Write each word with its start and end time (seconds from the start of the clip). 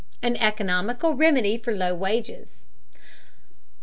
AN 0.23 0.35
ECONOMICAL 0.37 1.13
REMEDY 1.13 1.59
FOR 1.59 1.75
LOW 1.75 1.93
WAGES. 1.93 2.63